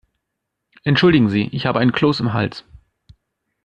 Entschuldigen 0.83 1.29
Sie, 1.29 1.43
ich 1.51 1.67
habe 1.67 1.77
einen 1.77 1.91
Kloß 1.91 2.21
im 2.21 2.33
Hals. 2.33 2.65